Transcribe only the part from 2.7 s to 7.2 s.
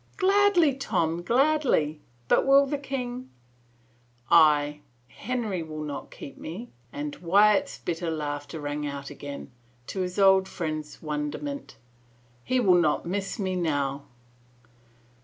king—"" Aye,. Henry will not keep me," and